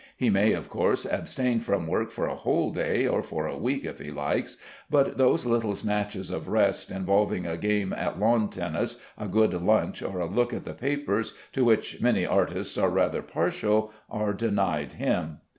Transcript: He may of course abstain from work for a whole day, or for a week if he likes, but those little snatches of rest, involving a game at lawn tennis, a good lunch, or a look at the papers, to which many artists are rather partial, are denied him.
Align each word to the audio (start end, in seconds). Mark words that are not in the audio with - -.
He 0.17 0.31
may 0.31 0.53
of 0.53 0.67
course 0.67 1.05
abstain 1.05 1.59
from 1.59 1.85
work 1.85 2.09
for 2.09 2.25
a 2.25 2.33
whole 2.33 2.71
day, 2.71 3.05
or 3.05 3.21
for 3.21 3.45
a 3.45 3.55
week 3.55 3.85
if 3.85 3.99
he 3.99 4.09
likes, 4.09 4.57
but 4.89 5.19
those 5.19 5.45
little 5.45 5.75
snatches 5.75 6.31
of 6.31 6.47
rest, 6.47 6.89
involving 6.89 7.45
a 7.45 7.55
game 7.55 7.93
at 7.93 8.19
lawn 8.19 8.49
tennis, 8.49 8.99
a 9.15 9.27
good 9.27 9.53
lunch, 9.53 10.01
or 10.01 10.19
a 10.19 10.25
look 10.25 10.53
at 10.53 10.63
the 10.65 10.73
papers, 10.73 11.35
to 11.51 11.63
which 11.63 12.01
many 12.01 12.25
artists 12.25 12.79
are 12.79 12.89
rather 12.89 13.21
partial, 13.21 13.91
are 14.09 14.33
denied 14.33 14.93
him. 14.93 15.37